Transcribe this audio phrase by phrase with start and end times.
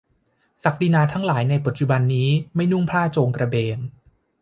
[0.63, 1.07] ศักดินาหลาย
[1.45, 3.79] คนในปัจจุบันนี้ ไม่นุ่งผ้าโจงกระเบน